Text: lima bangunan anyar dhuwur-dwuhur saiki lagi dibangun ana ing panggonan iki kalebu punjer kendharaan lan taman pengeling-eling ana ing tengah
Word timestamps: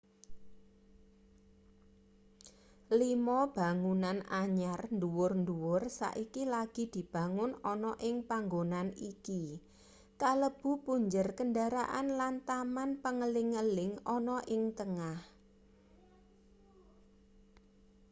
lima 2.99 3.39
bangunan 3.57 4.17
anyar 4.41 4.81
dhuwur-dwuhur 4.99 5.83
saiki 5.99 6.43
lagi 6.55 6.83
dibangun 6.95 7.51
ana 7.73 7.91
ing 8.07 8.15
panggonan 8.29 8.87
iki 9.11 9.43
kalebu 10.21 10.71
punjer 10.85 11.27
kendharaan 11.37 12.07
lan 12.19 12.33
taman 12.49 12.89
pengeling-eling 13.03 13.91
ana 14.17 14.37
ing 14.53 14.63
tengah 14.79 15.19